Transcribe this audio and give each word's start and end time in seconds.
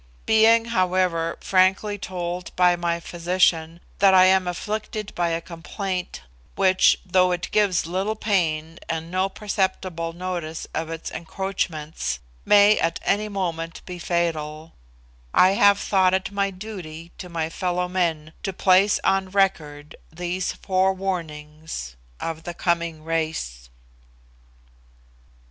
Being, 0.25 0.65
however, 0.73 1.37
frankly 1.41 1.99
told 1.99 2.55
by 2.55 2.75
my 2.75 2.99
physician 2.99 3.81
that 3.99 4.15
I 4.15 4.25
am 4.25 4.47
afflicted 4.47 5.13
by 5.13 5.29
a 5.29 5.41
complaint 5.41 6.23
which, 6.55 6.97
though 7.05 7.31
it 7.31 7.51
gives 7.51 7.85
little 7.85 8.15
pain 8.15 8.79
and 8.89 9.11
no 9.11 9.29
perceptible 9.29 10.11
notice 10.11 10.65
of 10.73 10.89
its 10.89 11.11
encroachments, 11.11 12.17
may 12.45 12.79
at 12.79 12.99
any 13.03 13.29
moment 13.29 13.83
be 13.85 13.99
fatal, 13.99 14.73
I 15.35 15.49
have 15.51 15.77
thought 15.79 16.15
it 16.15 16.31
my 16.31 16.49
duty 16.49 17.11
to 17.19 17.29
my 17.29 17.51
fellow 17.51 17.87
men 17.87 18.33
to 18.41 18.51
place 18.51 18.99
on 19.03 19.29
record 19.29 19.95
these 20.11 20.51
forewarnings 20.51 21.95
of 22.19 22.41
The 22.41 22.55
Coming 22.55 23.03
Race. 23.03 23.69